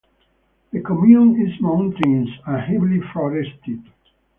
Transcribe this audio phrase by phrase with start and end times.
[0.71, 3.83] The commune is mountainous and heavily forested.